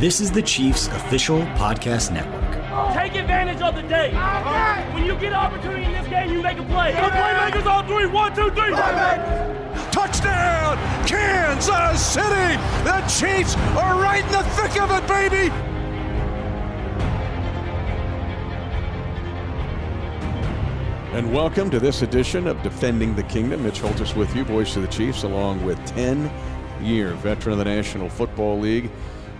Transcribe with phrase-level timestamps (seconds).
[0.00, 2.52] This is the Chiefs official podcast network.
[2.94, 4.14] Take advantage of the day.
[4.94, 6.92] When you get an opportunity in this game, you make a play.
[6.92, 8.06] The playmakers on three.
[8.06, 8.70] One, two, three.
[9.92, 12.56] Touchdown, Kansas City!
[12.82, 15.52] The Chiefs are right in the thick of it, baby!
[21.14, 23.64] And welcome to this edition of Defending the Kingdom.
[23.64, 26.32] Mitch Holthus with you, voice of the Chiefs, along with 10
[26.80, 28.90] year veteran of the National Football League,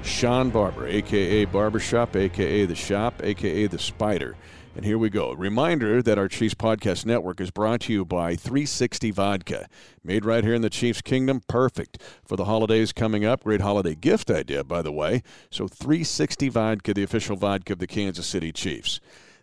[0.02, 4.36] Sean Barber, aka Barbershop, aka The Shop, aka The Spider.
[4.76, 5.32] And here we go.
[5.32, 9.66] Reminder that our Chiefs Podcast Network is brought to you by 360 Vodka.
[10.04, 11.42] Made right here in the Chiefs Kingdom.
[11.48, 13.44] Perfect for the holidays coming up.
[13.44, 15.22] Great holiday gift idea, by the way.
[15.50, 19.00] So 360 Vodka, the official vodka of the Kansas City Chiefs.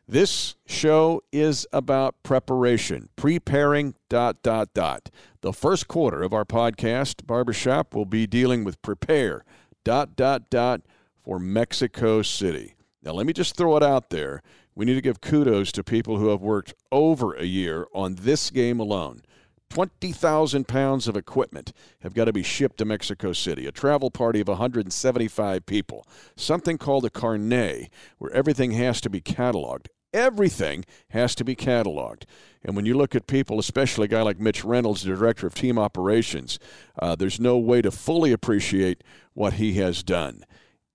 [0.07, 5.09] This show is about preparation, preparing, dot, dot, dot.
[5.41, 9.43] The first quarter of our podcast, Barbershop, will be dealing with prepare,
[9.87, 10.81] dot, dot, dot,
[11.23, 12.75] for Mexico City.
[13.01, 14.41] Now, let me just throw it out there.
[14.75, 18.49] We need to give kudos to people who have worked over a year on this
[18.49, 19.21] game alone.
[19.69, 21.71] 20,000 pounds of equipment
[22.01, 23.65] have got to be shipped to Mexico City.
[23.65, 26.05] A travel party of 175 people.
[26.35, 29.87] Something called a carnet, where everything has to be cataloged.
[30.17, 32.23] Everything has to be cataloged.
[32.63, 35.53] And when you look at people, especially a guy like Mitch Reynolds, the director of
[35.53, 36.57] team operations,
[36.97, 39.03] uh, there's no way to fully appreciate
[39.35, 40.43] what he has done.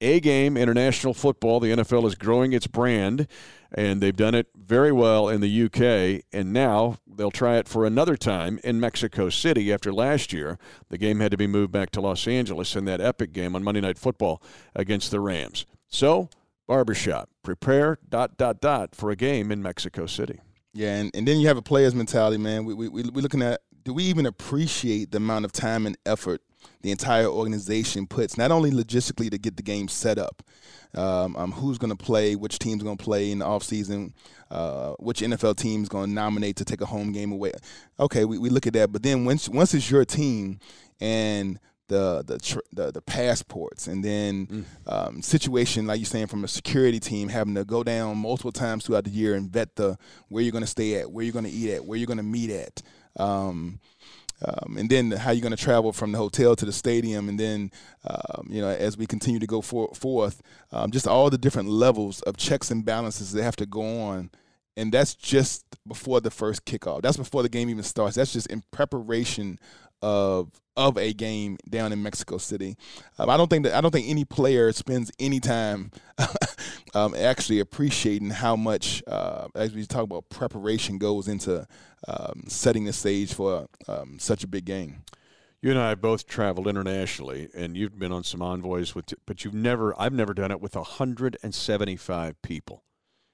[0.01, 3.29] A game, international football, the NFL is growing its brand,
[3.71, 6.25] and they've done it very well in the UK.
[6.33, 10.59] And now they'll try it for another time in Mexico City after last year.
[10.89, 13.63] The game had to be moved back to Los Angeles in that epic game on
[13.63, 14.43] Monday Night Football
[14.75, 15.65] against the Rams.
[15.87, 16.29] So,
[16.67, 20.41] barbershop, prepare, dot, dot, dot, for a game in Mexico City.
[20.75, 22.65] Yeah, and, and then you have a player's mentality, man.
[22.65, 26.41] We, we, we're looking at do we even appreciate the amount of time and effort
[26.83, 30.43] the entire organization puts, not only logistically to get the game set up,
[30.95, 34.13] um, um, who's going to play, which team's going to play in the offseason,
[34.51, 37.53] uh, which NFL team's going to nominate to take a home game away.
[37.99, 40.61] Okay, we, we look at that, but then once once it's your team
[41.01, 41.59] and
[41.93, 44.65] the the tr- the, the, passports, and then mm.
[44.87, 48.87] um, situation like you're saying from a security team having to go down multiple times
[48.87, 49.99] throughout the year and vet the
[50.29, 52.17] where you're going to stay at, where you're going to eat at, where you're going
[52.17, 52.83] to meet at.
[53.17, 53.79] Um,
[54.45, 57.39] um, and then how you're going to travel from the hotel to the stadium, and
[57.39, 57.71] then
[58.09, 60.41] um, you know as we continue to go for, forth,
[60.73, 64.31] um, just all the different levels of checks and balances that have to go on,
[64.79, 67.03] and that's just before the first kickoff.
[67.03, 68.17] That's before the game even starts.
[68.17, 69.59] That's just in preparation
[70.03, 72.77] of of a game down in Mexico City.
[73.19, 75.91] Um, I don't think that I don't think any player spends any time
[76.95, 81.67] um, actually appreciating how much, uh, as we talk about preparation, goes into
[82.09, 85.03] um, setting the stage for um, such a big game.
[85.61, 89.45] You and I have both traveled internationally, and you've been on some envoys with, but
[89.45, 89.99] you've never.
[90.01, 92.83] I've never done it with 175 people.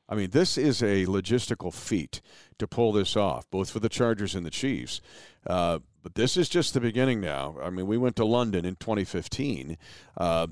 [0.08, 2.20] I mean, this is a logistical feat
[2.58, 5.00] to pull this off, both for the Chargers and the Chiefs.
[5.46, 7.56] Uh, but this is just the beginning now.
[7.62, 9.76] I mean, we went to London in 2015,
[10.16, 10.46] uh,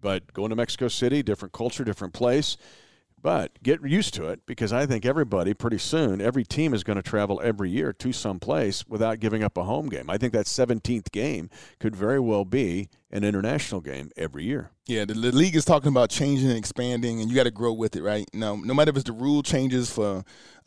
[0.00, 2.56] but going to Mexico City, different culture, different place.
[3.22, 6.96] But get used to it because I think everybody pretty soon, every team is going
[6.96, 10.08] to travel every year to some place without giving up a home game.
[10.08, 11.50] I think that 17th game
[11.80, 14.70] could very well be an international game every year.
[14.86, 17.72] Yeah, the, the league is talking about changing and expanding, and you got to grow
[17.72, 18.28] with it, right?
[18.32, 20.22] No, no matter if it's the rule changes for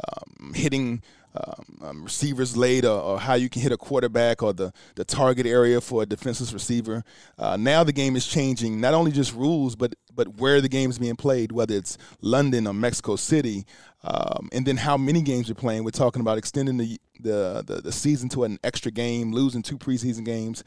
[0.08, 1.02] um, hitting
[1.36, 5.06] um, um, receivers late or, or, how you can hit a quarterback or the, the
[5.06, 7.04] target area for a defenseless receiver.
[7.38, 10.90] Uh, now the game is changing, not only just rules, but but where the game
[10.90, 13.66] is being played, whether it's London or Mexico City,
[14.04, 15.86] um, and then how many games you're playing.
[15.86, 19.78] We're talking about extending the the, the, the season to an extra game, losing two
[19.78, 20.66] preseason games.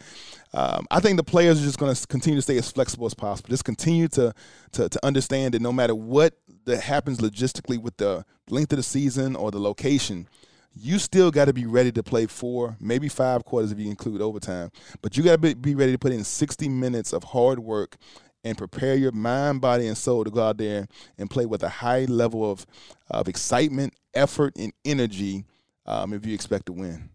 [0.54, 3.12] Um, I think the players are just going to continue to stay as flexible as
[3.12, 3.50] possible.
[3.50, 4.32] Just continue to,
[4.72, 6.32] to to understand that no matter what
[6.64, 10.28] that happens logistically with the length of the season or the location,
[10.74, 14.22] you still got to be ready to play four, maybe five quarters if you include
[14.22, 14.70] overtime.
[15.02, 17.98] But you got to be ready to put in 60 minutes of hard work
[18.44, 20.86] and prepare your mind, body, and soul to go out there
[21.18, 22.66] and play with a high level of,
[23.10, 25.44] of excitement, effort, and energy
[25.86, 27.10] um, if you expect to win.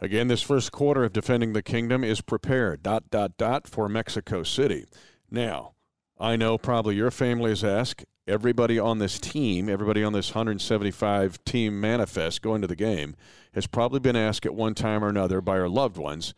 [0.00, 2.82] Again, this first quarter of defending the kingdom is prepared.
[2.82, 4.86] Dot dot dot for Mexico City.
[5.30, 5.72] Now,
[6.20, 11.44] I know probably your family is asked, everybody on this team, everybody on this 175
[11.44, 13.16] team manifest going to the game,
[13.54, 16.34] has probably been asked at one time or another by our loved ones,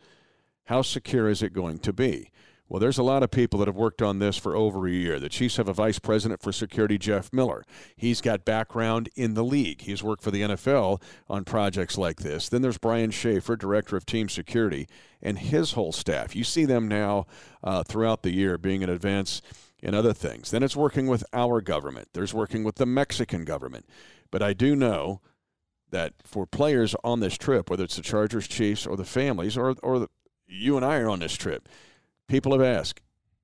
[0.65, 2.31] how secure is it going to be?
[2.71, 5.19] Well, there's a lot of people that have worked on this for over a year.
[5.19, 7.65] The Chiefs have a vice president for security, Jeff Miller.
[7.97, 9.81] He's got background in the league.
[9.81, 12.47] He's worked for the NFL on projects like this.
[12.47, 14.87] Then there's Brian Schaefer, director of team security,
[15.21, 16.33] and his whole staff.
[16.33, 17.25] You see them now
[17.61, 19.41] uh, throughout the year being in advance
[19.83, 20.49] in other things.
[20.49, 22.07] Then it's working with our government.
[22.13, 23.85] There's working with the Mexican government.
[24.31, 25.19] But I do know
[25.89, 29.75] that for players on this trip, whether it's the Chargers, Chiefs, or the families, or
[29.83, 30.07] or the,
[30.47, 31.67] you and I are on this trip,
[32.31, 33.01] people have asked,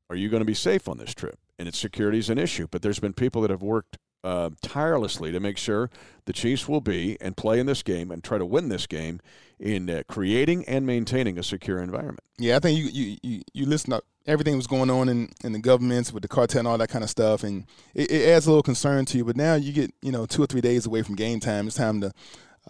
[0.10, 2.68] "Are you going to be safe on this trip?" And its security is an issue.
[2.72, 5.89] But there's been people that have worked uh, tirelessly to make sure
[6.25, 9.19] the Chiefs will be and play in this game and try to win this game
[9.60, 12.22] in uh, creating and maintaining a secure environment.
[12.38, 15.54] Yeah, I think you you you, you listen up everything was going on in, in
[15.54, 18.45] the governments with the cartel and all that kind of stuff, and it, it, adds
[18.45, 19.25] a little concern to you.
[19.25, 21.68] But now you get you know two or three days away from game time.
[21.68, 22.12] It's time to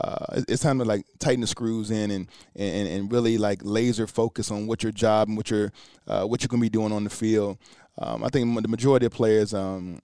[0.01, 4.05] uh, it's time to like tighten the screws in and, and and really like laser
[4.05, 5.71] focus on what your job and what you're
[6.07, 7.57] uh, what you're gonna be doing on the field.
[7.97, 9.99] Um, I think the majority of players, um,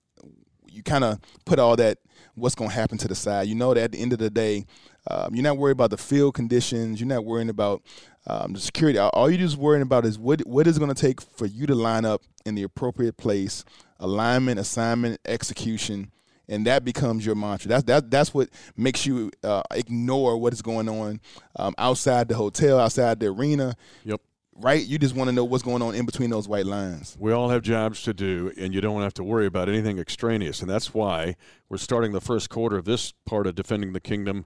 [0.67, 1.99] you kind of put all that
[2.35, 3.47] what's gonna happen to the side.
[3.47, 4.65] You know that at the end of the day,
[5.09, 6.99] um, you're not worried about the field conditions.
[6.99, 7.83] You're not worrying about
[8.25, 8.97] um, the security.
[8.97, 12.05] All you're just worrying about is what what is to take for you to line
[12.05, 13.63] up in the appropriate place,
[13.99, 16.11] alignment, assignment, execution,
[16.47, 17.69] and that becomes your mantra.
[17.69, 21.21] That's that that's what makes you uh, ignore what is going on
[21.55, 23.75] um, outside the hotel, outside the arena.
[24.03, 24.21] Yep.
[24.55, 27.17] Right, you just want to know what's going on in between those white lines.
[27.19, 30.61] We all have jobs to do, and you don't have to worry about anything extraneous.
[30.61, 31.37] And that's why
[31.69, 34.45] we're starting the first quarter of this part of defending the kingdom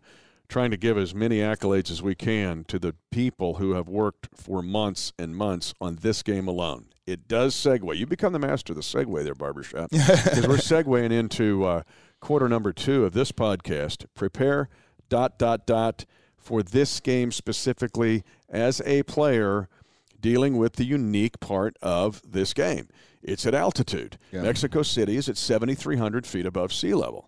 [0.49, 4.29] trying to give as many accolades as we can to the people who have worked
[4.33, 6.87] for months and months on this game alone.
[7.05, 7.95] It does segue.
[7.97, 11.83] You become the master of the segue there, Barbershop, because we're segueing into uh,
[12.19, 14.05] quarter number two of this podcast.
[14.13, 14.69] Prepare
[15.09, 16.05] dot dot dot
[16.37, 19.69] for this game specifically as a player
[20.19, 22.87] dealing with the unique part of this game.
[23.21, 24.17] It's at altitude.
[24.31, 24.41] Yeah.
[24.43, 27.26] Mexico City is at 7,300 feet above sea level.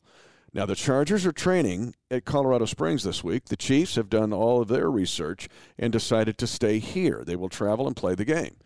[0.54, 3.46] Now, the Chargers are training at Colorado Springs this week.
[3.46, 5.48] The Chiefs have done all of their research
[5.78, 7.24] and decided to stay here.
[7.24, 8.58] They will travel and play the game.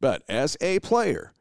[0.00, 1.32] But as a player,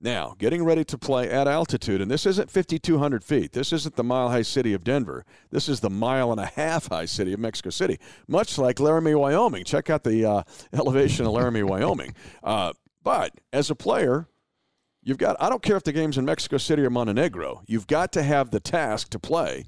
[0.00, 3.52] now getting ready to play at altitude, and this isn't 5,200 feet.
[3.52, 5.24] This isn't the mile high city of Denver.
[5.50, 7.98] This is the mile and a half high city of Mexico City,
[8.28, 9.64] much like Laramie, Wyoming.
[9.64, 10.42] Check out the uh,
[10.72, 12.14] elevation of Laramie, Wyoming.
[12.42, 12.72] Uh,
[13.02, 14.26] but as a player,
[15.02, 18.12] You've got, I don't care if the game's in Mexico City or Montenegro, you've got
[18.12, 19.64] to have the task to play.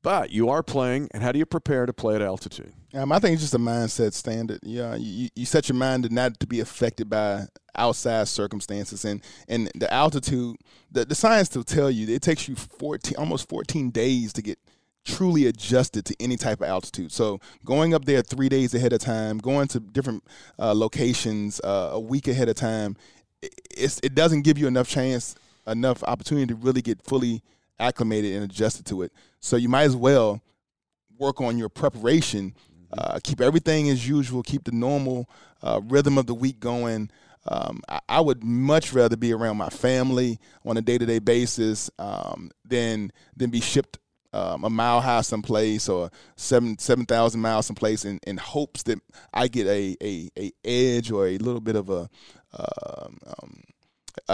[0.00, 2.72] But you are playing, and how do you prepare to play at altitude?
[2.94, 4.60] Um, I think it's just a mindset standard.
[4.62, 9.20] Yeah, you, you set your mind to not to be affected by outside circumstances, and
[9.48, 10.56] and the altitude.
[10.92, 14.60] The, the science will tell you it takes you fourteen, almost fourteen days to get
[15.04, 17.10] truly adjusted to any type of altitude.
[17.10, 20.22] So going up there three days ahead of time, going to different
[20.60, 22.96] uh, locations uh, a week ahead of time,
[23.42, 25.34] it's, it doesn't give you enough chance,
[25.66, 27.42] enough opportunity to really get fully
[27.78, 29.12] acclimated and adjusted to it.
[29.40, 30.42] So you might as well
[31.18, 32.54] work on your preparation.
[32.96, 34.42] Uh, keep everything as usual.
[34.42, 35.28] Keep the normal
[35.62, 37.10] uh, rhythm of the week going.
[37.46, 41.18] Um, I, I, would much rather be around my family on a day to day
[41.18, 43.98] basis um, than than be shipped
[44.32, 48.98] um, a mile high someplace or seven seven thousand miles someplace in, in hopes that
[49.32, 52.08] I get a, a, a edge or a little bit of a
[52.52, 53.62] um, um,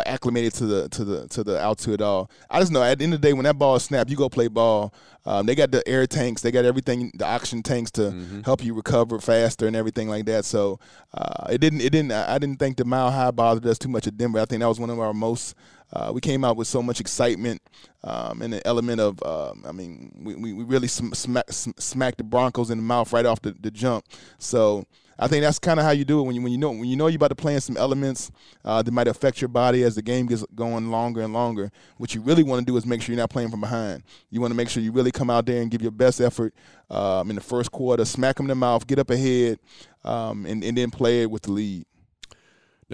[0.07, 2.31] acclimated to the to the to the altitude at all.
[2.51, 4.29] I just know at the end of the day when that ball snaps, you go
[4.29, 4.95] play ball.
[5.27, 8.43] Um, they got the air tanks, they got everything, the oxygen tanks to mm-hmm.
[8.43, 10.45] help you recover faster and everything like that.
[10.45, 10.79] So
[11.15, 14.07] uh, it didn't it didn't I didn't think the mile high bothered us too much
[14.07, 14.39] at Denver.
[14.39, 15.55] I think that was one of our most
[15.95, 17.63] uh, we came out with so much excitement
[18.03, 22.19] um, and the element of, um, I mean, we, we really sm- smack, sm- smacked
[22.19, 24.05] the Broncos in the mouth right off the, the jump.
[24.39, 24.85] So
[25.19, 26.85] I think that's kind of how you do it when you when you know when
[26.87, 28.33] you know you're about to play in some elements
[28.65, 31.71] uh, that might affect your body as the game gets going longer and longer.
[31.99, 34.03] What you really want to do is make sure you're not playing from behind.
[34.31, 36.53] You want to make sure you really come out there and give your best effort
[36.91, 39.61] um, in the first quarter, smack them in the mouth, get up ahead,
[40.03, 41.87] um, and, and then play it with the lead.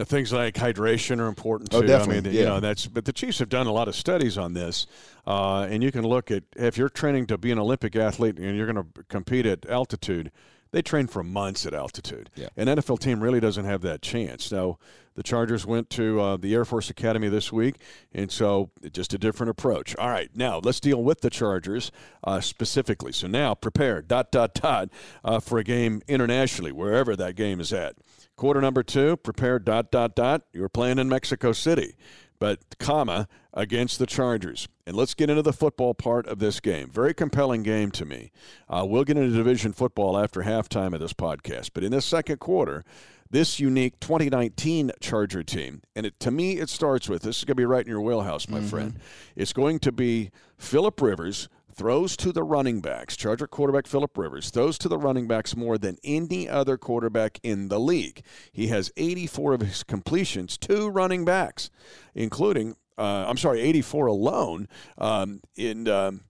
[0.00, 1.84] Now, things like hydration are important oh, too.
[1.84, 2.16] Oh, definitely.
[2.16, 2.40] I mean, yeah.
[2.40, 4.86] you know, that's but the Chiefs have done a lot of studies on this,
[5.26, 8.56] uh, and you can look at if you're training to be an Olympic athlete and
[8.56, 10.32] you're going to compete at altitude.
[10.70, 12.30] They train for months at altitude.
[12.34, 12.48] Yeah.
[12.56, 14.50] An NFL team really doesn't have that chance.
[14.50, 14.78] Now,
[15.16, 17.74] the Chargers went to uh, the Air Force Academy this week,
[18.14, 19.94] and so just a different approach.
[19.96, 21.92] All right, now let's deal with the Chargers
[22.24, 23.12] uh, specifically.
[23.12, 24.88] So now prepare dot dot dot
[25.22, 27.96] uh, for a game internationally, wherever that game is at.
[28.40, 30.44] Quarter number two, prepare dot dot dot.
[30.54, 31.94] You're playing in Mexico City,
[32.38, 34.66] but comma against the Chargers.
[34.86, 36.88] And let's get into the football part of this game.
[36.88, 38.32] Very compelling game to me.
[38.66, 42.38] Uh, we'll get into division football after halftime of this podcast, but in this second
[42.38, 42.82] quarter,
[43.30, 45.82] this unique 2019 Charger team.
[45.94, 48.00] And it, to me, it starts with this is going to be right in your
[48.00, 48.68] wheelhouse, my mm-hmm.
[48.68, 48.98] friend.
[49.36, 53.16] It's going to be Philip Rivers throws to the running backs.
[53.16, 57.68] Charger quarterback Philip Rivers throws to the running backs more than any other quarterback in
[57.68, 58.22] the league.
[58.52, 61.70] He has 84 of his completions to running backs,
[62.14, 64.68] including uh, I'm sorry, 84 alone
[64.98, 65.88] um, in.
[65.88, 66.20] Um,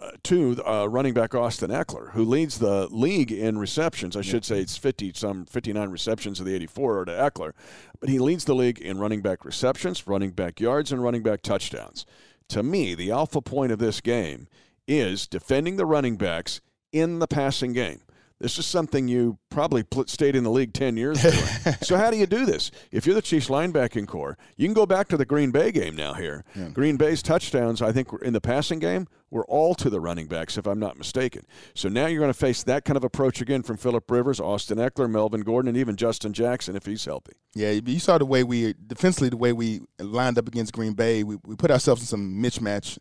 [0.00, 4.16] uh, to uh, running back Austin Ekeler, who leads the league in receptions.
[4.16, 7.52] I should say it's 50 some 59 receptions of the 84 are to Ekeler,
[8.00, 11.40] but he leads the league in running back receptions, running back yards, and running back
[11.40, 12.04] touchdowns.
[12.48, 14.48] To me, the alpha point of this game
[14.86, 16.60] is defending the running backs
[16.92, 18.00] in the passing game.
[18.40, 21.76] This is something you probably stayed in the league 10 years doing.
[21.82, 22.70] so, how do you do this?
[22.90, 25.94] If you're the Chiefs linebacking corps, you can go back to the Green Bay game
[25.94, 26.44] now here.
[26.54, 26.68] Yeah.
[26.68, 30.26] Green Bay's touchdowns, I think, were in the passing game were all to the running
[30.26, 31.46] backs, if I'm not mistaken.
[31.74, 34.78] So now you're going to face that kind of approach again from Philip Rivers, Austin
[34.78, 37.32] Ekeler, Melvin Gordon, and even Justin Jackson if he's healthy.
[37.54, 41.24] Yeah, you saw the way we, defensively, the way we lined up against Green Bay.
[41.24, 42.98] We, we put ourselves in some mismatch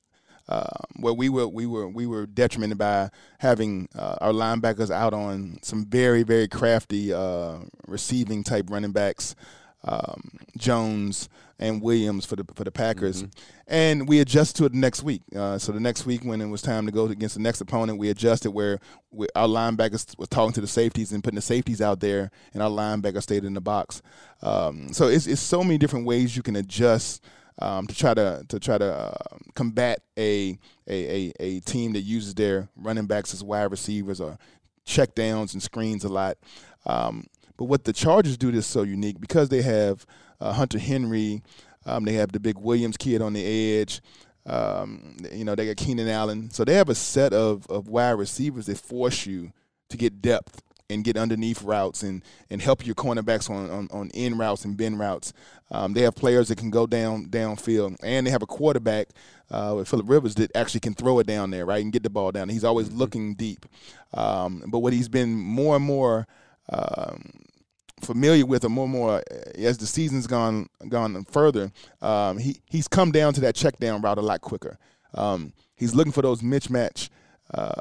[0.49, 0.65] uh,
[0.97, 3.09] where we were we were we were detrimented by
[3.39, 9.35] having uh, our linebackers out on some very very crafty uh, receiving type running backs,
[9.85, 13.31] um, Jones and Williams for the for the Packers, mm-hmm.
[13.67, 15.21] and we adjusted to it next week.
[15.33, 17.97] Uh, so the next week when it was time to go against the next opponent,
[17.97, 18.79] we adjusted where
[19.11, 22.61] we, our linebackers was talking to the safeties and putting the safeties out there, and
[22.61, 24.01] our linebacker stayed in the box.
[24.41, 27.23] Um, so it's it's so many different ways you can adjust
[27.59, 30.57] um, to try to to try to uh, combat a,
[30.87, 34.37] a, a a team that uses their running backs as wide receivers or
[34.85, 36.37] check downs and screens a lot.
[36.85, 40.05] Um, but what the Chargers do that's so unique because they have
[40.41, 41.41] uh, Hunter Henry,
[41.85, 44.01] um, they have the big Williams kid on the edge.
[44.45, 46.49] Um, you know, they got Keenan Allen.
[46.49, 49.53] So they have a set of, of wide receivers that force you
[49.89, 50.61] to get depth
[50.93, 54.77] and get underneath routes and and help your cornerbacks on on, on in routes and
[54.77, 55.33] bend routes.
[55.71, 59.09] Um, they have players that can go down downfield, and they have a quarterback
[59.49, 62.09] uh, with Philip Rivers that actually can throw it down there, right, and get the
[62.09, 62.49] ball down.
[62.49, 62.97] He's always mm-hmm.
[62.97, 63.65] looking deep.
[64.13, 66.27] Um, but what he's been more and more
[66.69, 67.43] um,
[68.01, 71.71] familiar with, or more and more uh, as the season's gone gone further,
[72.01, 74.77] um, he he's come down to that check down route a lot quicker.
[75.15, 77.09] Um, he's looking for those mismatch
[77.53, 77.73] uh,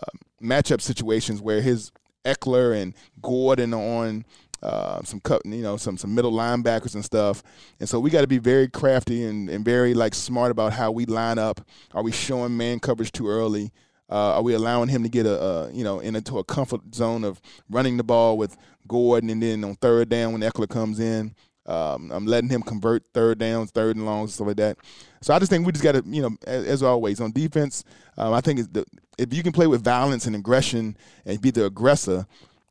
[0.43, 1.93] matchup situations where his
[2.25, 4.25] Ekeler and Gordon on
[4.63, 7.43] uh, some cut, you know, some some middle linebackers and stuff.
[7.81, 10.93] And so we got to be very crafty and, and very like smart about how
[10.93, 11.61] we line up.
[11.95, 13.73] Are we showing man coverage too early?
[14.09, 17.25] Uh, are we allowing him to get a, a, you know into a comfort zone
[17.25, 21.35] of running the ball with Gordon, and then on third down when Ekeler comes in,
[21.67, 24.79] um, I'm letting him convert third downs, third and longs, stuff like that.
[25.21, 27.85] So I just think we just got to, you know, as, as, always on defense,
[28.19, 28.85] um, I think the,
[29.17, 32.27] if you can play with violence and aggression and be the aggressor,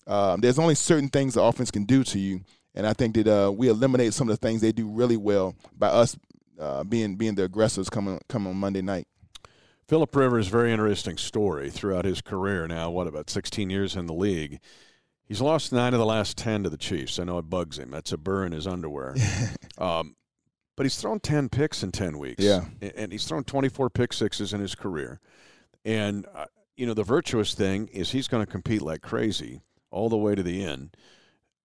[0.08, 2.42] um, there's only certain things the offense can do to you.
[2.76, 5.56] And I think that uh, we eliminate some of the things they do really well
[5.78, 6.18] by us
[6.60, 9.08] uh, being being the aggressors coming coming on Monday night.
[9.88, 12.66] Philip Rivers, very interesting story throughout his career.
[12.68, 14.62] Now, what about 16 years in the league?
[15.32, 17.18] He's lost nine of the last 10 to the Chiefs.
[17.18, 17.90] I know it bugs him.
[17.90, 19.16] That's a burr in his underwear.
[19.78, 20.18] um,
[20.76, 22.44] but he's thrown 10 picks in 10 weeks.
[22.44, 22.66] Yeah.
[22.98, 25.22] And he's thrown 24 pick sixes in his career.
[25.86, 30.10] And, uh, you know, the virtuous thing is he's going to compete like crazy all
[30.10, 30.98] the way to the end.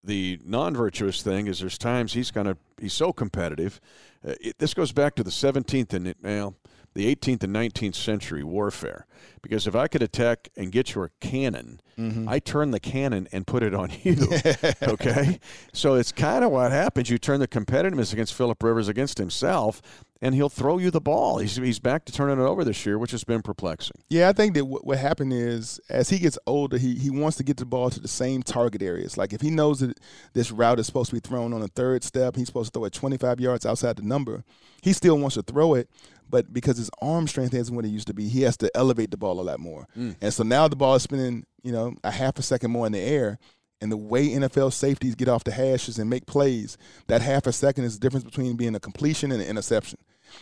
[0.05, 3.81] The non-virtuous thing is there's times he's going to he's so competitive.
[4.25, 6.55] Uh, it, this goes back to the 17th and well,
[6.97, 9.07] the 18th and 19th century warfare.
[9.43, 12.29] Because if I could attack and get your cannon, mm-hmm.
[12.29, 14.17] I turn the cannon and put it on you.
[14.83, 15.39] okay?
[15.73, 17.11] So it's kind of what happens.
[17.11, 19.83] You turn the competitiveness against Philip Rivers against himself,
[20.23, 21.39] and he'll throw you the ball.
[21.39, 23.97] He's, he's back to turning it over this year, which has been perplexing.
[24.09, 27.37] Yeah, I think that what, what happened is as he gets older, he, he wants
[27.39, 29.17] to get the ball to the same target areas.
[29.17, 29.99] Like if he knows that
[30.33, 32.87] this route is supposed to be thrown on a third step, he's supposed to throw
[32.87, 34.45] it 25 yards outside the number.
[34.83, 35.91] He still wants to throw it,
[36.29, 39.11] but because his arm strength isn't what it used to be, he has to elevate
[39.11, 39.87] the ball a lot more.
[39.97, 40.17] Mm.
[40.21, 42.93] And so now the ball is spinning, you know, a half a second more in
[42.93, 43.39] the air.
[43.81, 46.79] And the way NFL safeties get off the hashes and make plays,
[47.09, 49.99] that half a second is the difference between being a completion and an interception.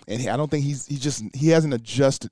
[0.06, 2.30] And he, I don't think he's he just he hasn't adjusted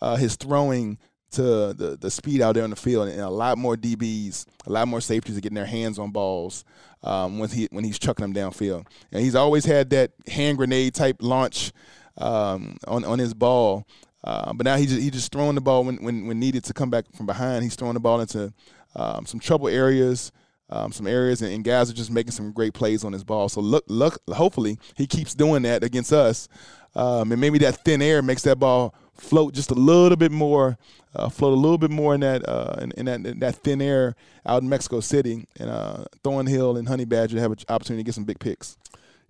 [0.00, 0.98] uh, his throwing
[1.32, 1.42] to
[1.74, 4.88] the the speed out there on the field, and a lot more DBs, a lot
[4.88, 6.64] more safeties are getting their hands on balls
[7.02, 8.86] um, when he when he's chucking them downfield.
[9.12, 11.72] And he's always had that hand grenade type launch
[12.16, 13.86] um, on on his ball.
[14.22, 16.72] Uh, but now he's just, he just throwing the ball when, when, when needed to
[16.72, 17.62] come back from behind.
[17.62, 18.54] He's throwing the ball into
[18.96, 20.32] um, some trouble areas,
[20.70, 23.48] um, some areas, and, and, guys are just making some great plays on his ball.
[23.48, 26.48] So look, look, hopefully he keeps doing that against us,
[26.94, 30.78] um, and maybe that thin air makes that ball float just a little bit more,
[31.14, 33.82] uh, float a little bit more in that uh, in, in, that in that thin
[33.82, 34.16] air
[34.46, 38.14] out in Mexico City, and uh, Thornhill and Honey Badger have an opportunity to get
[38.14, 38.78] some big picks.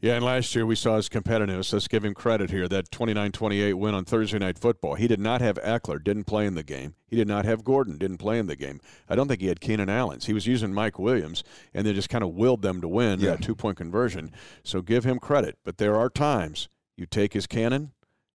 [0.05, 1.73] Yeah, and last year we saw his competitiveness.
[1.73, 2.69] Let's give him credit here.
[2.69, 4.97] That 29-28 win on Thursday Night Football.
[4.97, 6.95] He did not have Ekeler, didn't play in the game.
[7.07, 8.83] He did not have Gordon, didn't play in the game.
[9.09, 10.27] I don't think he had Keenan Allen's.
[10.27, 11.43] He was using Mike Williams,
[11.73, 13.31] and they just kind of willed them to win yeah.
[13.31, 14.31] that two-point conversion.
[14.63, 15.57] So give him credit.
[15.65, 16.69] But there are times
[16.99, 17.93] you take his cannon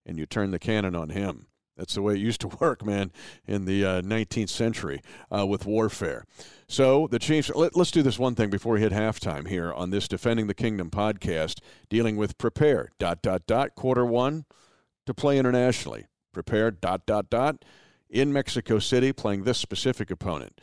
[0.07, 1.48] and you turn the cannon on him.
[1.79, 3.11] That's the way it used to work, man,
[3.47, 5.01] in the uh, 19th century
[5.35, 6.25] uh, with warfare.
[6.67, 9.89] So the Chiefs, let, us do this one thing before we hit halftime here on
[9.89, 11.59] this Defending the Kingdom podcast,
[11.89, 14.45] dealing with prepare, dot, dot, dot, quarter one
[15.05, 16.05] to play internationally.
[16.33, 17.65] Prepare, dot, dot, dot,
[18.09, 20.59] in Mexico City playing this specific opponent.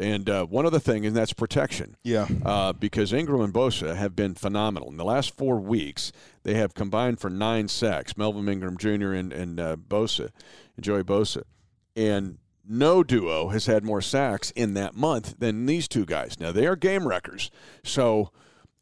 [0.00, 1.96] And uh, one other thing, and that's protection.
[2.02, 2.26] Yeah.
[2.42, 4.88] Uh, because Ingram and Bosa have been phenomenal.
[4.88, 6.10] In the last four weeks,
[6.42, 8.16] they have combined for nine sacks.
[8.16, 9.12] Melvin Ingram Jr.
[9.12, 10.30] and, and uh, Bosa,
[10.76, 11.42] and Joey Bosa.
[11.94, 16.40] And no duo has had more sacks in that month than these two guys.
[16.40, 17.50] Now, they are game wreckers.
[17.84, 18.30] So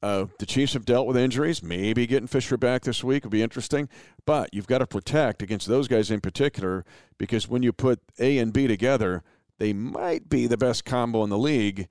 [0.00, 1.64] uh, the Chiefs have dealt with injuries.
[1.64, 3.88] Maybe getting Fisher back this week would be interesting.
[4.24, 6.84] But you've got to protect against those guys in particular
[7.16, 9.24] because when you put A and B together–
[9.58, 11.88] they might be the best combo in the league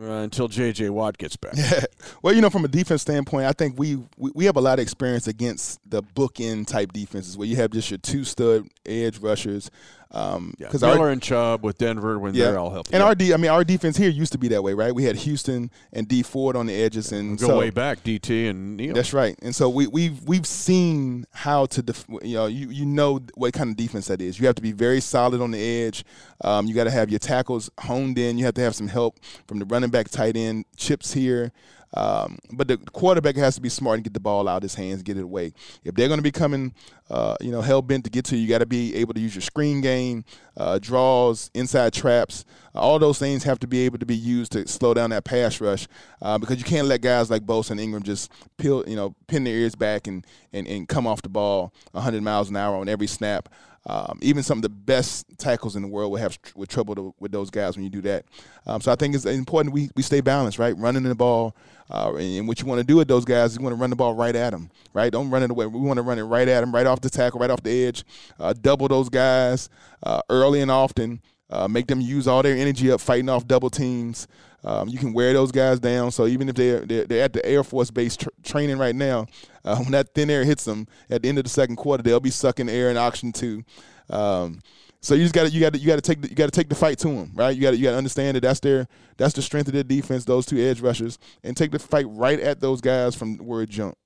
[0.00, 0.90] uh, until J.J.
[0.90, 1.54] Watt gets back.
[1.56, 1.84] Yeah.
[2.22, 4.78] Well, you know, from a defense standpoint, I think we, we, we have a lot
[4.78, 9.18] of experience against the bookend type defenses where you have just your two stud edge
[9.18, 9.70] rushers
[10.14, 12.44] um, yeah, Miller our, and Chubb with Denver when yeah.
[12.44, 12.92] they're all healthy.
[12.92, 13.06] And yeah.
[13.06, 14.94] our D, I mean, our defense here used to be that way, right?
[14.94, 18.48] We had Houston and Dee Ford on the edges, and go so, way back, DT
[18.48, 18.94] and Neal.
[18.94, 19.36] That's right.
[19.42, 23.52] And so we, we've we've seen how to, def, you know, you you know what
[23.54, 24.38] kind of defense that is.
[24.38, 26.04] You have to be very solid on the edge.
[26.42, 28.38] Um, you got to have your tackles honed in.
[28.38, 29.18] You have to have some help
[29.48, 31.50] from the running back, tight end, chips here.
[31.96, 34.74] Um, but the quarterback has to be smart and get the ball out of his
[34.74, 35.52] hands, get it away.
[35.84, 36.74] If they're going to be coming,
[37.08, 39.20] uh, you know, hell bent to get to you, you got to be able to
[39.20, 40.24] use your screen game,
[40.56, 42.44] uh, draws, inside traps.
[42.74, 45.24] Uh, all those things have to be able to be used to slow down that
[45.24, 45.86] pass rush
[46.20, 49.44] uh, because you can't let guys like Bosa and Ingram just peel, you know, pin
[49.44, 52.88] their ears back and, and, and come off the ball 100 miles an hour on
[52.88, 53.48] every snap.
[53.86, 57.14] Um, even some of the best tackles in the world will have with trouble to,
[57.20, 58.24] with those guys when you do that.
[58.66, 60.76] Um, so I think it's important we, we stay balanced, right?
[60.78, 61.54] Running the ball,
[61.90, 63.80] uh, and, and, what you want to do with those guys is you want to
[63.80, 65.12] run the ball right at them, right?
[65.12, 65.66] Don't run it away.
[65.66, 67.86] We want to run it right at them, right off the tackle, right off the
[67.86, 68.04] edge.
[68.40, 69.68] Uh, double those guys
[70.02, 71.20] uh, early and often.
[71.50, 74.26] Uh, make them use all their energy up fighting off double teams.
[74.64, 76.10] Um, you can wear those guys down.
[76.10, 79.26] So even if they're they're, they're at the Air Force Base tr- training right now,
[79.64, 82.20] uh, when that thin air hits them at the end of the second quarter, they'll
[82.20, 83.62] be sucking air in oxygen too.
[84.10, 84.60] Um,
[85.00, 86.46] so you just got to you got to you got to take the, you got
[86.46, 87.54] to take the fight to them, right?
[87.54, 89.84] You got to you got to understand that that's their that's the strength of their
[89.84, 93.62] defense, those two edge rushers, and take the fight right at those guys from where
[93.62, 93.98] it jumped.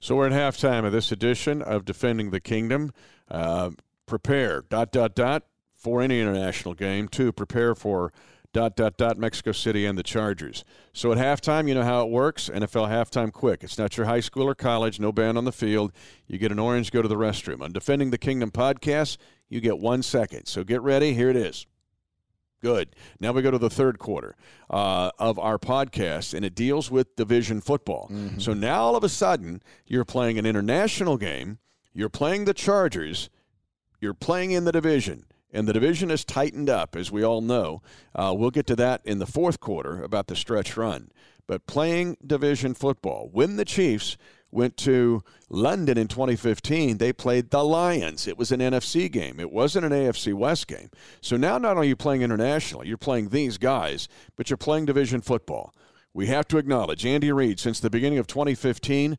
[0.00, 2.92] So we're at halftime of this edition of Defending the Kingdom.
[3.30, 3.70] Uh,
[4.06, 5.44] prepare dot dot dot
[5.76, 7.06] for any international game.
[7.08, 8.12] To prepare for
[8.58, 10.64] dot dot dot Mexico City and the Chargers.
[10.92, 12.50] So at halftime, you know how it works.
[12.52, 13.62] NFL halftime quick.
[13.62, 14.98] It's not your high school or college.
[14.98, 15.92] No band on the field.
[16.26, 16.90] You get an orange.
[16.90, 17.62] Go to the restroom.
[17.62, 19.16] On Defending the Kingdom podcast,
[19.48, 20.46] you get one second.
[20.46, 21.14] So get ready.
[21.14, 21.68] Here it is.
[22.60, 22.96] Good.
[23.20, 24.34] Now we go to the third quarter
[24.68, 28.08] uh, of our podcast, and it deals with division football.
[28.10, 28.40] Mm-hmm.
[28.40, 31.58] So now all of a sudden, you're playing an international game.
[31.94, 33.30] You're playing the Chargers.
[34.00, 37.82] You're playing in the division and the division has tightened up, as we all know.
[38.14, 41.10] Uh, we'll get to that in the fourth quarter about the stretch run.
[41.46, 44.18] But playing division football, when the Chiefs
[44.50, 48.26] went to London in 2015, they played the Lions.
[48.26, 50.90] It was an NFC game, it wasn't an AFC West game.
[51.20, 54.86] So now not only are you playing internationally, you're playing these guys, but you're playing
[54.86, 55.74] division football.
[56.14, 59.18] We have to acknowledge Andy Reid, since the beginning of 2015,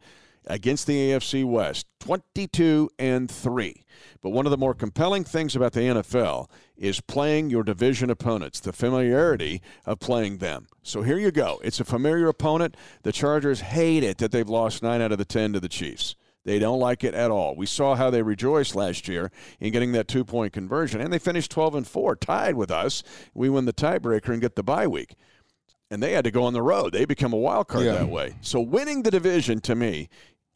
[0.50, 3.86] against the AFC West, 22 and 3.
[4.22, 8.60] But one of the more compelling things about the NFL is playing your division opponents,
[8.60, 10.68] the familiarity of playing them.
[10.82, 11.62] So here you go.
[11.64, 12.76] It's a familiar opponent.
[13.04, 16.16] The Chargers hate it that they've lost 9 out of the 10 to the Chiefs.
[16.46, 17.56] They don't like it at all.
[17.56, 21.20] We saw how they rejoiced last year in getting that two point conversion, and they
[21.20, 23.04] finished 12 and 4, tied with us.
[23.34, 25.16] We win the tiebreaker and get the bye week
[25.92, 26.94] and they had to go on the road.
[26.94, 27.94] They become a wild card yeah.
[27.94, 28.36] that way.
[28.42, 30.10] So winning the division to me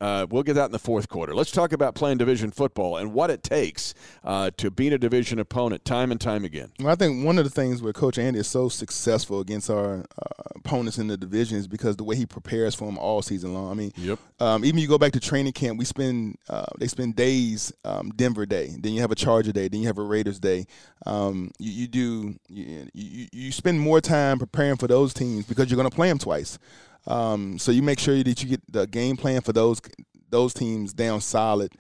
[0.04, 1.34] uh, we'll get that in the fourth quarter.
[1.34, 3.94] Let's talk about playing division football and what it takes
[4.26, 6.74] uh, to beat a division opponent time and time again.
[6.78, 10.00] Well, I think one of the things where Coach Andy is so successful against our
[10.00, 13.54] uh, opponents in the division is because the way he prepares for them all season
[13.54, 13.72] long.
[13.72, 14.20] I mean, yep.
[14.42, 18.12] um, even you go back to training camp, we spend uh, they spend days um,
[18.14, 20.66] Denver day, then you have a Charger day, then you have a Raiders day.
[21.06, 25.72] Um, you, you, do you, you, you spend more time preparing for those teams because
[25.72, 26.60] you're going to play them twice.
[27.08, 29.82] Um, so you make sure that you get the game plan for those
[30.30, 31.72] those teams down solid.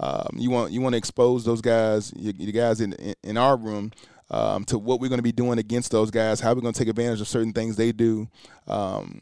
[0.00, 3.56] Um, you want you want to expose those guys, you guys in, in, in our
[3.56, 3.92] room,
[4.30, 6.78] um, to what we're going to be doing against those guys, how we're going to
[6.78, 8.28] take advantage of certain things they do.
[8.66, 9.20] Um,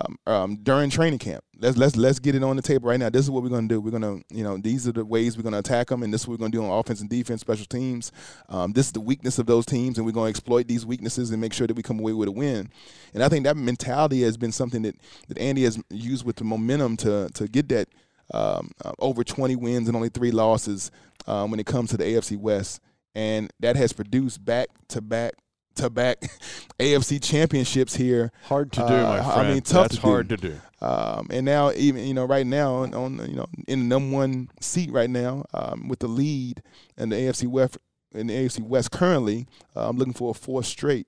[0.00, 1.44] um, um, during training camp.
[1.58, 3.10] Let's let's let's get it on the table right now.
[3.10, 3.80] This is what we're going to do.
[3.80, 6.12] We're going to you know these are the ways we're going to attack them, and
[6.12, 8.12] this is what we're going to do on offense and defense, special teams.
[8.48, 11.30] Um, this is the weakness of those teams, and we're going to exploit these weaknesses
[11.30, 12.70] and make sure that we come away with a win.
[13.12, 14.96] And I think that mentality has been something that
[15.28, 17.88] that Andy has used with the momentum to to get that
[18.32, 20.90] um, uh, over 20 wins and only three losses
[21.26, 22.80] um, when it comes to the AFC West,
[23.14, 25.34] and that has produced back to back
[25.76, 26.20] to back
[26.78, 28.32] AFC championships here.
[28.44, 29.48] Hard to do, uh, my friend.
[29.48, 30.36] I mean, tough That's to hard do.
[30.36, 30.60] to do.
[30.80, 34.48] Um, and now, even you know, right now on, you know in the number one
[34.60, 36.62] seat right now um, with the lead
[36.96, 37.78] in the AFC West
[38.12, 41.06] in the AFC West currently, uh, I'm looking for a fourth straight.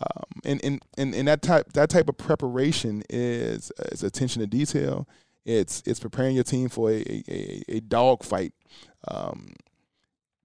[0.00, 4.46] Um, and, and, and, and that type that type of preparation is is attention to
[4.46, 5.08] detail.
[5.44, 8.52] It's it's preparing your team for a a, a dog fight.
[9.08, 9.54] Um,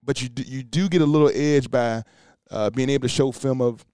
[0.06, 2.04] but you do, you do get a little edge by
[2.52, 3.86] uh, being able to show film of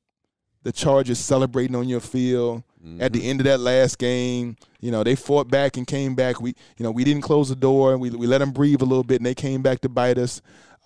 [0.63, 3.01] the Chargers celebrating on your field mm-hmm.
[3.01, 3.29] at the mm-hmm.
[3.29, 4.57] end of that last game.
[4.79, 6.41] You know, they fought back and came back.
[6.41, 7.97] We, you know, we didn't close the door.
[7.97, 10.41] We we let them breathe a little bit, and they came back to bite us.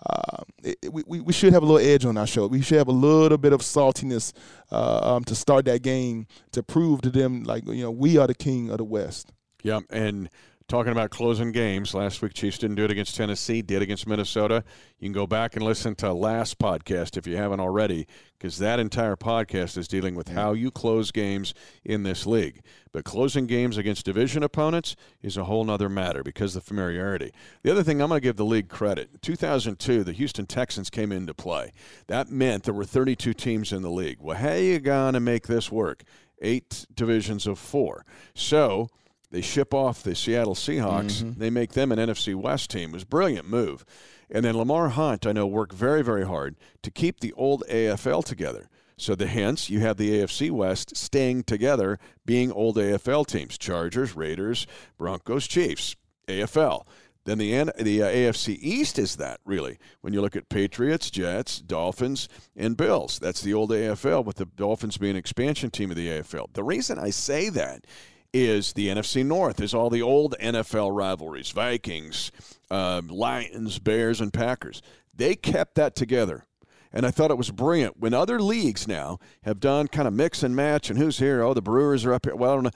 [0.06, 2.48] Uh, it, we, we should have a little edge on our show.
[2.48, 4.34] We should have a little bit of saltiness
[4.70, 8.28] uh, um, to start that game to prove to them, like you know, we are
[8.28, 9.32] the king of the West.
[9.64, 10.30] Yeah, and
[10.74, 11.94] talking about closing games.
[11.94, 14.64] Last week, Chiefs didn't do it against Tennessee, did against Minnesota.
[14.98, 18.08] You can go back and listen to last podcast if you haven't already,
[18.40, 20.34] because that entire podcast is dealing with mm.
[20.34, 21.54] how you close games
[21.86, 22.64] in this league.
[22.92, 27.32] But closing games against division opponents is a whole other matter because of the familiarity.
[27.62, 29.22] The other thing, I'm going to give the league credit.
[29.22, 31.72] 2002, the Houston Texans came into play.
[32.08, 34.18] That meant there were 32 teams in the league.
[34.20, 36.02] Well, how are you going to make this work?
[36.42, 38.08] Eight divisions of four.
[38.34, 38.90] So
[39.34, 41.24] they ship off the Seattle Seahawks.
[41.24, 41.40] Mm-hmm.
[41.40, 42.92] They make them an NFC West team.
[42.92, 43.84] It was a brilliant move.
[44.30, 48.24] And then Lamar Hunt, I know, worked very, very hard to keep the old AFL
[48.24, 48.70] together.
[48.96, 54.16] So the hence you have the AFC West staying together, being old AFL teams: Chargers,
[54.16, 54.68] Raiders,
[55.00, 55.96] Broncos, Chiefs,
[56.28, 56.86] AFL.
[57.26, 61.60] Then the the uh, AFC East is that really when you look at Patriots, Jets,
[61.60, 63.18] Dolphins, and Bills.
[63.18, 66.54] That's the old AFL, with the Dolphins being an expansion team of the AFL.
[66.54, 67.86] The reason I say that
[68.34, 72.32] is the NFC North, is all the old NFL rivalries Vikings,
[72.72, 74.82] uh, Lions, Bears, and Packers.
[75.14, 76.46] They kept that together.
[76.92, 78.00] And I thought it was brilliant.
[78.00, 81.42] When other leagues now have done kind of mix and match, and who's here?
[81.42, 82.36] Oh, the Brewers are up here.
[82.36, 82.72] Well, I don't know.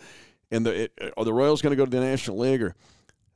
[0.49, 2.63] And the, it, are the Royals going to go to the National League?
[2.63, 2.75] Or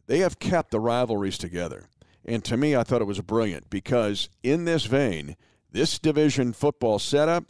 [0.08, 1.88] they have kept the rivalries together.
[2.26, 5.36] And to me, I thought it was brilliant because in this vein,
[5.72, 7.46] this division football setup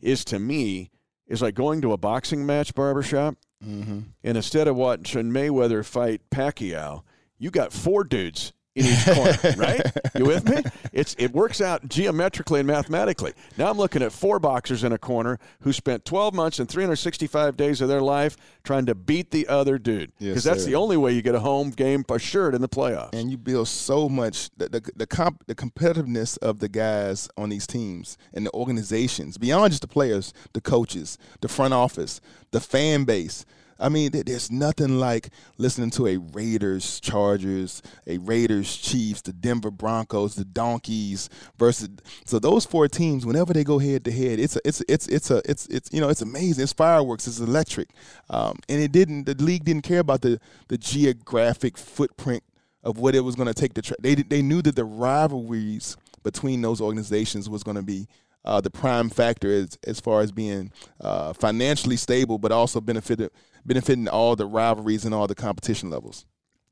[0.00, 0.90] is to me
[1.26, 4.00] is like going to a boxing match barbershop Mm-hmm.
[4.24, 7.02] And instead of watching Mayweather fight Pacquiao,
[7.38, 9.80] you got four dudes in each corner, right?
[10.14, 10.62] You with me?
[10.92, 13.32] It's it works out geometrically and mathematically.
[13.56, 17.56] Now I'm looking at four boxers in a corner who spent 12 months and 365
[17.56, 20.12] days of their life trying to beat the other dude.
[20.18, 23.10] Because yes, that's the only way you get a home game assured in the playoffs.
[23.12, 27.48] And you build so much the the the, comp, the competitiveness of the guys on
[27.48, 32.20] these teams and the organizations beyond just the players, the coaches, the front office,
[32.52, 33.44] the fan base
[33.80, 39.70] I mean, there's nothing like listening to a Raiders Chargers, a Raiders Chiefs, the Denver
[39.70, 41.88] Broncos, the Donkeys versus.
[42.24, 45.30] So those four teams, whenever they go head to head, it's a, it's it's it's
[45.30, 46.62] a it's it's you know it's amazing.
[46.62, 47.26] It's fireworks.
[47.26, 47.88] It's electric,
[48.28, 49.24] um, and it didn't.
[49.24, 50.38] The league didn't care about the
[50.68, 52.44] the geographic footprint
[52.82, 53.82] of what it was going to take to.
[53.82, 58.06] Tra- they they knew that the rivalries between those organizations was going to be
[58.44, 63.30] uh, the prime factor as as far as being uh, financially stable, but also benefited
[63.64, 66.26] benefiting all the rivalries and all the competition levels.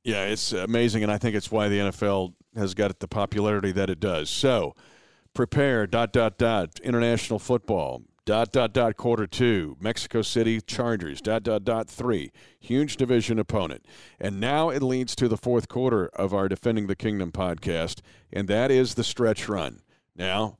[0.04, 3.90] Yeah, it's amazing, and I think it's why the NFL has got the popularity that
[3.90, 4.30] it does.
[4.30, 4.74] So,
[5.34, 11.42] prepare dot dot dot international football dot dot dot quarter two Mexico City Chargers dot
[11.42, 13.84] dot dot three huge division opponent,
[14.18, 18.00] and now it leads to the fourth quarter of our defending the kingdom podcast,
[18.32, 19.82] and that is the stretch run.
[20.16, 20.58] Now,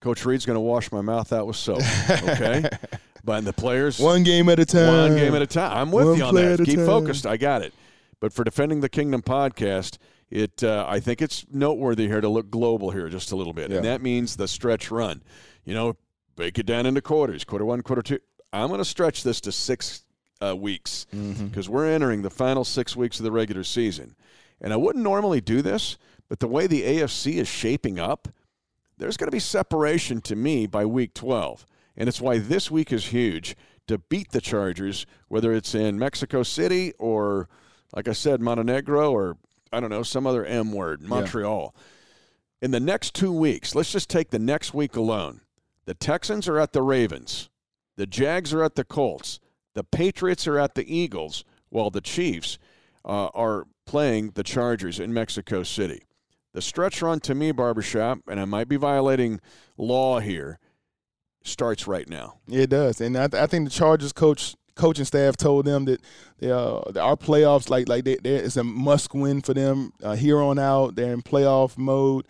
[0.00, 1.82] Coach Reid's going to wash my mouth out with soap.
[2.10, 2.64] Okay.
[3.26, 5.10] But the players one game at a time.
[5.10, 5.76] One game at a time.
[5.76, 6.62] I'm with one you on that.
[6.64, 7.26] Keep focused.
[7.26, 7.74] I got it.
[8.20, 9.98] But for defending the Kingdom podcast,
[10.30, 13.70] it uh, I think it's noteworthy here to look global here just a little bit,
[13.70, 13.78] yeah.
[13.78, 15.22] and that means the stretch run.
[15.64, 15.96] You know,
[16.36, 17.44] break it down into quarters.
[17.44, 18.20] Quarter one, quarter two.
[18.52, 20.04] I'm going to stretch this to six
[20.40, 21.72] uh, weeks because mm-hmm.
[21.72, 24.14] we're entering the final six weeks of the regular season,
[24.60, 28.28] and I wouldn't normally do this, but the way the AFC is shaping up,
[28.98, 31.66] there's going to be separation to me by week 12.
[31.96, 33.56] And it's why this week is huge
[33.86, 37.48] to beat the Chargers, whether it's in Mexico City or,
[37.94, 39.38] like I said, Montenegro or
[39.72, 41.74] I don't know, some other M word, Montreal.
[42.62, 45.40] In the next two weeks, let's just take the next week alone.
[45.84, 47.50] The Texans are at the Ravens.
[47.96, 49.40] The Jags are at the Colts.
[49.74, 52.58] The Patriots are at the Eagles, while the Chiefs
[53.04, 56.05] uh, are playing the Chargers in Mexico City.
[56.56, 59.42] The stretch run to me, Barbershop, and I might be violating
[59.76, 60.58] law here,
[61.44, 62.38] starts right now.
[62.50, 66.00] It does, and I, th- I think the Chargers coach coaching staff told them that,
[66.38, 70.40] they, uh, our playoffs like like they, it's a must win for them uh, here
[70.40, 70.94] on out.
[70.94, 72.26] They're in playoff mode.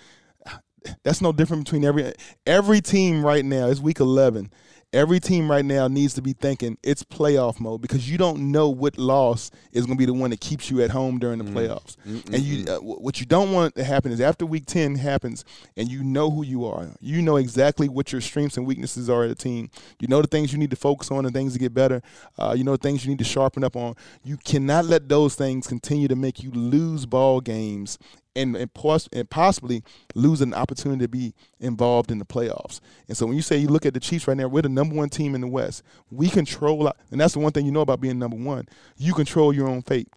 [1.03, 2.13] That's no different between every
[2.47, 3.69] every team right now.
[3.69, 4.51] It's week eleven
[4.93, 8.69] every team right now needs to be thinking it's playoff mode because you don't know
[8.69, 11.45] what loss is going to be the one that keeps you at home during the
[11.45, 11.53] mm.
[11.53, 11.97] playoffs.
[12.07, 12.35] Mm-mm-mm.
[12.35, 15.45] And you, uh, what you don't want to happen is after week 10 happens
[15.77, 19.25] and you know who you are, you know exactly what your strengths and weaknesses are
[19.25, 19.71] at a team.
[20.01, 22.01] You know the things you need to focus on and things to get better.
[22.39, 23.95] Uh, you know the things you need to sharpen up on.
[24.25, 27.99] You cannot let those things continue to make you lose ball games
[28.37, 29.83] and and, pos- and possibly
[30.15, 32.81] lose an opportunity to be involved in the playoffs.
[33.09, 34.95] And so when you say you look at the Chiefs right now, we're the number
[34.95, 35.83] one team in the West.
[36.11, 38.67] We control, and that's the one thing you know about being number one.
[38.97, 40.09] You control your own fate.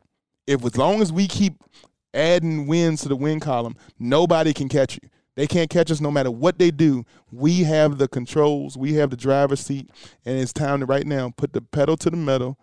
[0.46, 1.64] If as long as we keep
[2.14, 5.10] adding wins to the win column, nobody can catch you.
[5.36, 7.06] They can't catch us no matter what they do.
[7.32, 9.90] We have the controls, we have the driver's seat,
[10.26, 12.58] and it's time to right now put the pedal to the metal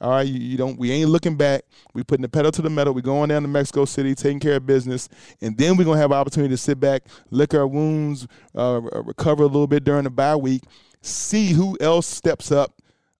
[0.00, 0.78] all right, you, you, don't.
[0.78, 1.62] We ain't looking back.
[1.94, 2.92] We putting the pedal to the metal.
[2.92, 5.08] We going down to Mexico City, taking care of business,
[5.40, 9.44] and then we're gonna have an opportunity to sit back, lick our wounds, uh, recover
[9.44, 10.62] a little bit during the bye week,
[11.00, 12.74] see who else steps up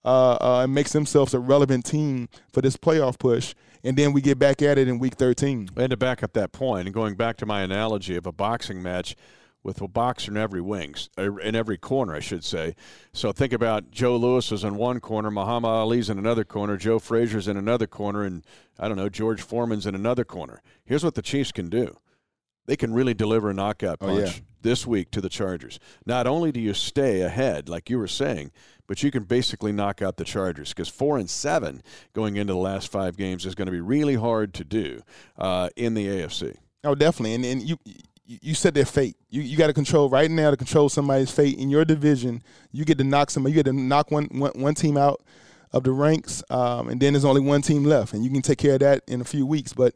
[0.04, 4.20] uh, uh, and makes themselves a relevant team for this playoff push, and then we
[4.20, 5.70] get back at it in week 13.
[5.76, 8.82] And to back up that point, and going back to my analogy of a boxing
[8.82, 9.16] match
[9.66, 12.76] with a boxer in every wings, er, in every corner, I should say.
[13.12, 17.00] So think about Joe Louis is in one corner, Muhammad Ali's in another corner, Joe
[17.00, 18.44] Frazier's in another corner, and
[18.78, 20.62] I don't know, George Foreman's in another corner.
[20.84, 21.96] Here's what the Chiefs can do.
[22.66, 24.32] They can really deliver a knockout punch oh, yeah.
[24.62, 25.80] this week to the Chargers.
[26.06, 28.52] Not only do you stay ahead, like you were saying,
[28.86, 32.58] but you can basically knock out the Chargers because four and seven going into the
[32.58, 35.02] last five games is going to be really hard to do
[35.36, 36.54] uh, in the AFC.
[36.84, 37.78] Oh, definitely, and and you
[38.26, 39.16] you set their fate.
[39.30, 42.42] You you got to control right now to control somebody's fate in your division.
[42.72, 43.52] You get to knock somebody.
[43.52, 45.22] You get to knock one one, one team out
[45.72, 48.58] of the ranks, um, and then there's only one team left, and you can take
[48.58, 49.72] care of that in a few weeks.
[49.72, 49.94] But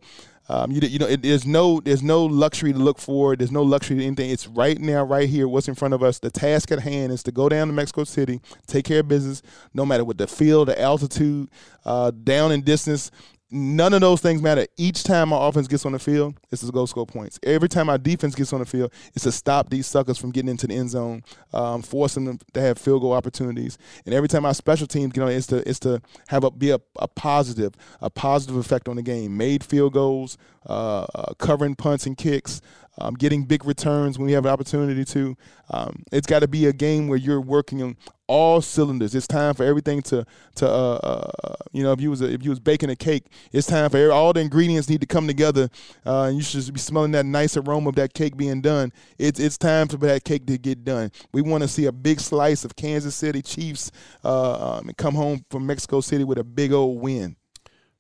[0.49, 3.37] um, you you know it, there's no there's no luxury to look for.
[3.37, 4.31] There's no luxury to anything.
[4.31, 5.49] It's right now, right here.
[5.49, 6.19] What's in front of us?
[6.19, 9.43] The task at hand is to go down to Mexico City, take care of business,
[9.75, 11.51] no matter what the field, the altitude,
[11.85, 13.11] uh, down in distance.
[13.53, 14.67] None of those things matter.
[14.77, 17.41] Each time our offense gets on the field, it's to go score points.
[17.43, 20.51] Every time our defense gets on the field, it's to stop these suckers from getting
[20.51, 23.77] into the end zone, um, forcing them to have field goal opportunities.
[24.07, 26.71] And every time our special teams get on, it's to it's to have a be
[26.71, 29.37] a, a positive a positive effect on the game.
[29.37, 32.61] Made field goals, uh, uh, covering punts and kicks,
[32.99, 35.37] um, getting big returns when we have an opportunity to.
[35.71, 37.97] Um, it's got to be a game where you're working
[38.31, 39.13] all cylinders.
[39.15, 42.45] It's time for everything to to uh, uh, you know if you was a, if
[42.45, 45.27] you was baking a cake, it's time for every, all the ingredients need to come
[45.27, 45.69] together,
[46.07, 48.93] uh, and you should be smelling that nice aroma of that cake being done.
[49.19, 51.11] It's it's time for that cake to get done.
[51.33, 53.91] We want to see a big slice of Kansas City Chiefs
[54.25, 57.37] uh, um, and come home from Mexico City with a big old win.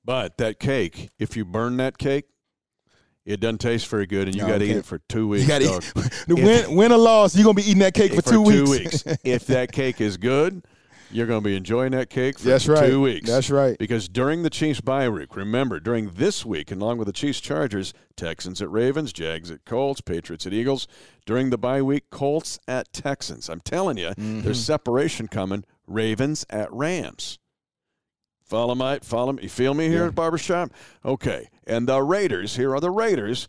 [0.05, 2.27] But that cake, if you burn that cake,
[3.31, 5.43] it doesn't taste very good, and you no, got to eat it for two weeks.
[5.43, 5.61] You got
[6.29, 7.35] to win, win or loss.
[7.35, 9.05] You're gonna be eating that cake for, for two, two weeks.
[9.05, 9.19] weeks.
[9.25, 10.62] if that cake is good,
[11.12, 12.88] you're going to be enjoying that cake for That's right.
[12.88, 13.29] two weeks.
[13.29, 13.77] That's right.
[13.79, 17.93] Because during the Chiefs bye week, remember, during this week, along with the Chiefs Chargers,
[18.16, 20.87] Texans at Ravens, Jags at Colts, Patriots at Eagles.
[21.27, 23.49] During the bye week, Colts at Texans.
[23.49, 24.43] I'm telling you, mm-hmm.
[24.43, 25.64] there's separation coming.
[25.87, 27.38] Ravens at Rams.
[28.51, 29.45] Follow my follow me.
[29.45, 30.09] You feel me here yeah.
[30.09, 30.73] at Barbershop?
[31.05, 31.49] Okay.
[31.69, 33.47] And the Raiders, here are the Raiders.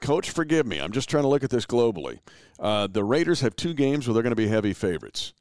[0.00, 0.80] Coach, forgive me.
[0.80, 2.18] I'm just trying to look at this globally.
[2.58, 5.34] Uh, the Raiders have two games where they're going to be heavy favorites.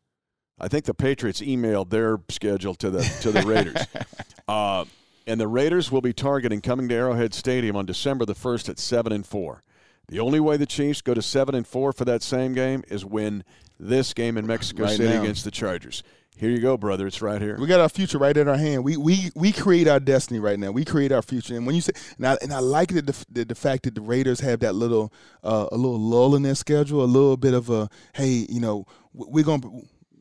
[0.60, 3.82] I think the Patriots emailed their schedule to the to the Raiders.
[4.48, 4.86] uh,
[5.26, 8.78] and the Raiders will be targeting coming to Arrowhead Stadium on December the 1st at
[8.78, 9.64] 7 and 4.
[10.10, 13.04] The only way the Chiefs go to 7 and 4 for that same game is
[13.04, 13.44] win
[13.80, 15.24] this game in Mexico right City now.
[15.24, 16.04] against the Chargers.
[16.38, 17.06] Here you go, brother.
[17.06, 17.58] It's right here.
[17.58, 18.84] We got our future right in our hand.
[18.84, 20.72] We we we create our destiny right now.
[20.72, 21.56] We create our future.
[21.56, 24.02] And when you say, and I, and I like the, the, the fact that the
[24.02, 27.70] Raiders have that little uh, a little lull in their schedule, a little bit of
[27.70, 29.68] a hey, you know, we're gonna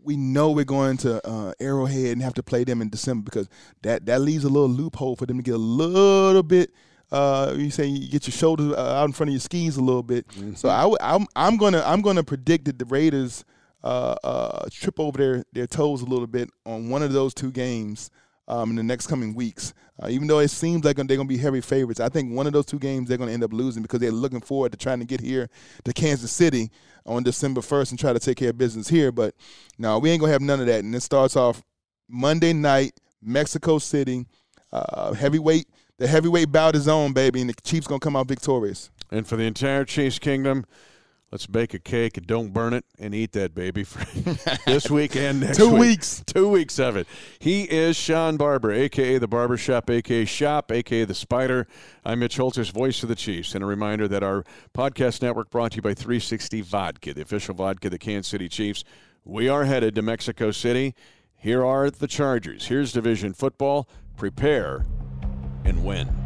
[0.05, 3.49] we know we're going to uh, Arrowhead and have to play them in December because
[3.83, 6.73] that that leaves a little loophole for them to get a little bit.
[7.11, 9.83] Uh, you say you get your shoulders uh, out in front of your skis a
[9.83, 10.27] little bit.
[10.29, 10.55] Mm-hmm.
[10.55, 13.45] So I, I'm I'm gonna I'm gonna predict that the Raiders
[13.85, 17.51] uh, uh, trip over their, their toes a little bit on one of those two
[17.51, 18.11] games.
[18.49, 19.73] um, in the next coming weeks.
[20.03, 22.47] Uh, even though it seems like they're going to be heavy favorites, I think one
[22.47, 24.79] of those two games they're going to end up losing because they're looking forward to
[24.79, 25.49] trying to get here
[25.85, 26.71] to Kansas City
[27.07, 29.13] on December 1st and try to take care of business here.
[29.13, 29.35] But
[29.79, 30.83] no, we ain't going to have none of that.
[30.83, 31.63] And it starts off
[32.09, 34.27] Monday night, Mexico City,
[34.73, 35.69] uh, heavyweight.
[35.99, 38.91] The heavyweight bout is on, baby, and the Chiefs going to come out victorious.
[39.11, 40.67] And for the entire Chiefs Kingdom,
[41.33, 44.05] Let's bake a cake and don't burn it and eat that baby for
[44.67, 45.81] this week and next Two week.
[45.81, 46.23] weeks.
[46.27, 47.07] Two weeks of it.
[47.39, 51.67] He is Sean Barber, aka the Barbershop, aka Shop, aka the Spider.
[52.05, 53.55] I'm Mitch Holthus, voice of the Chiefs.
[53.55, 57.55] And a reminder that our podcast network brought to you by 360 Vodka, the official
[57.55, 58.85] vodka of the Kansas City Chiefs.
[59.25, 60.95] We are headed to Mexico City.
[61.35, 62.67] Here are the Chargers.
[62.67, 63.89] Here's division football.
[64.19, 64.85] Prepare
[65.65, 66.22] and win.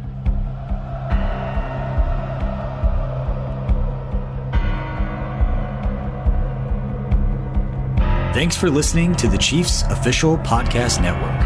[8.33, 11.39] Thanks for listening to the Chiefs official podcast network.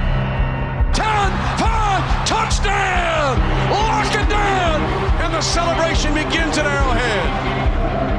[0.94, 3.40] 10, 5, touchdown!
[3.72, 4.82] Lock it down!
[5.22, 8.11] And the celebration begins at Arrowhead.